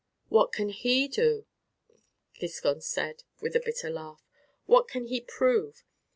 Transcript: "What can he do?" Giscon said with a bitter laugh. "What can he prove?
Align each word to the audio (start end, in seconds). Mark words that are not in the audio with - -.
"What 0.29 0.51
can 0.51 0.69
he 0.69 1.07
do?" 1.07 1.45
Giscon 2.33 2.81
said 2.81 3.21
with 3.39 3.55
a 3.55 3.59
bitter 3.59 3.91
laugh. 3.91 4.25
"What 4.65 4.87
can 4.87 5.05
he 5.05 5.21
prove? 5.21 5.83